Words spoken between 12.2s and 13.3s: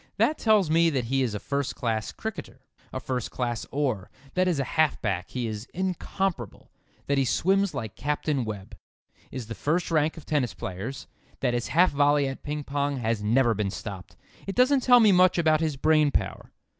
at ping pong has